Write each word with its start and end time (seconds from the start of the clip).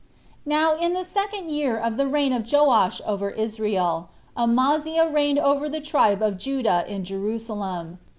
1. 0.45 0.45
Now, 0.47 0.75
in 0.77 0.93
the 0.93 1.03
second 1.03 1.51
year 1.51 1.77
of 1.77 1.95
the 1.95 2.07
reign 2.07 2.33
of 2.33 2.51
Joash 2.51 3.01
over 3.05 3.29
Israel, 3.29 4.09
Amaziah 4.35 5.07
reigned 5.07 5.37
over 5.37 5.69
the 5.69 5.79
tribe 5.79 6.23
of 6.23 6.39
Judah 6.39 6.83
in 6.87 7.03
Jerusalem. 7.03 7.99